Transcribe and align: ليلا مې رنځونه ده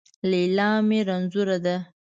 ليلا 0.31 0.69
مې 0.87 0.99
رنځونه 1.07 1.57
ده 1.65 1.75